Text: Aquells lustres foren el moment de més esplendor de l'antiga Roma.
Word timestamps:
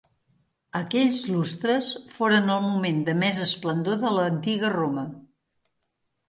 Aquells 0.77 1.17
lustres 1.33 1.89
foren 2.13 2.49
el 2.53 2.63
moment 2.69 3.03
de 3.11 3.15
més 3.25 3.43
esplendor 3.45 4.01
de 4.07 4.15
l'antiga 4.17 4.73
Roma. 4.79 5.05